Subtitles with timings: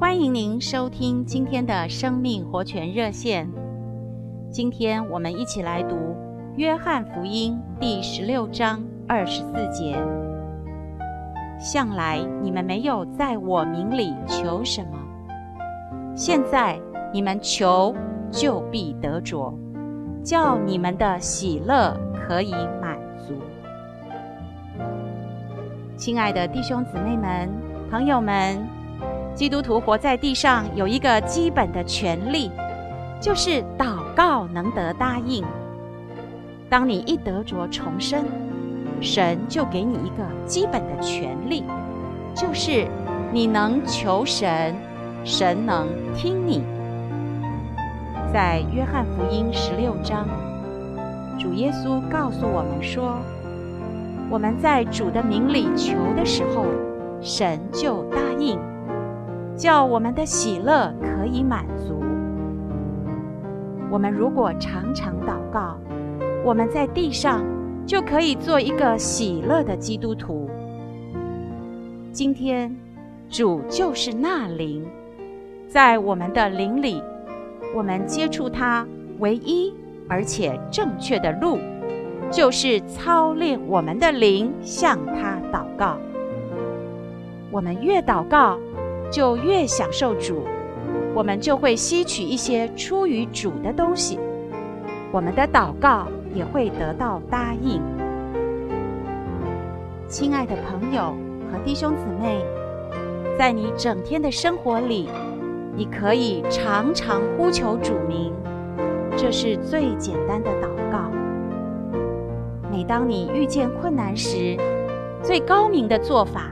[0.00, 3.50] 欢迎您收听今天的生命活泉热线。
[4.48, 5.96] 今天我们一起来读
[6.54, 9.98] 《约翰福音》第十六章二十四节。
[11.58, 14.96] 向来你们没有在我名里求什么，
[16.14, 16.80] 现在
[17.12, 17.92] 你们求，
[18.30, 19.52] 就必得着，
[20.22, 22.96] 叫你们的喜乐可以满
[23.26, 23.34] 足。
[25.96, 27.50] 亲爱的弟兄姊妹们、
[27.90, 28.77] 朋友们。
[29.38, 32.50] 基督徒活在地上有一个基本的权利，
[33.20, 35.44] 就是祷告能得答应。
[36.68, 38.24] 当你一得着重生，
[39.00, 41.62] 神就给你一个基本的权利，
[42.34, 42.88] 就是
[43.32, 44.74] 你能求神，
[45.24, 45.86] 神能
[46.16, 46.60] 听你。
[48.32, 50.26] 在约翰福音十六章，
[51.38, 53.20] 主耶稣告诉我们说，
[54.28, 56.66] 我们在主的名里求的时候，
[57.22, 58.58] 神就答应。
[59.58, 62.00] 叫我们的喜乐可以满足。
[63.90, 65.76] 我们如果常常祷告，
[66.44, 67.44] 我们在地上
[67.84, 70.48] 就可以做一个喜乐的基督徒。
[72.12, 72.74] 今天，
[73.28, 74.86] 主就是那灵，
[75.66, 77.02] 在我们的灵里，
[77.74, 78.86] 我们接触他
[79.18, 79.74] 唯一
[80.08, 81.58] 而且正确的路，
[82.30, 85.96] 就是操练我们的灵向他祷告。
[87.50, 88.58] 我们越祷告，
[89.10, 90.46] 就越享受主，
[91.14, 94.18] 我们就会吸取一些出于主的东西，
[95.10, 97.80] 我们的祷告也会得到答应。
[100.08, 101.14] 亲爱的朋友
[101.50, 102.44] 和弟兄姊妹，
[103.38, 105.08] 在你整天的生活里，
[105.74, 108.32] 你可以常常呼求主名，
[109.16, 111.10] 这是最简单的祷告。
[112.70, 114.56] 每当你遇见困难时，
[115.22, 116.50] 最高明的做法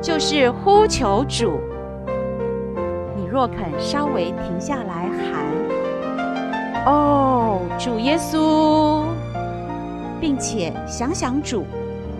[0.00, 1.58] 就是呼求主。
[3.30, 5.44] 若肯稍微停下来喊
[6.86, 9.04] “哦，主耶稣”，
[10.20, 11.64] 并且想想主，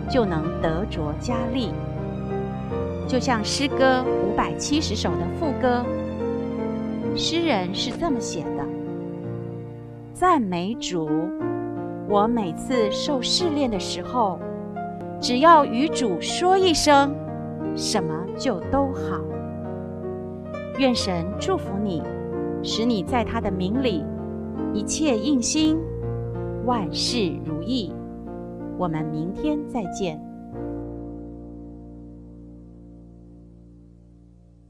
[0.09, 1.71] 就能得着加力。
[3.07, 5.83] 就像诗歌五百七十首的副歌，
[7.15, 8.63] 诗人是这么写的
[10.13, 11.09] ：“赞美主，
[12.07, 14.39] 我每次受试炼的时候，
[15.19, 17.15] 只要与主说一声，
[17.75, 19.19] 什么就都好。”
[20.79, 22.01] 愿神祝福你，
[22.63, 24.01] 使你在他的名里
[24.73, 25.77] 一切应心，
[26.65, 27.91] 万事如意。
[28.77, 30.28] 我们明天再见。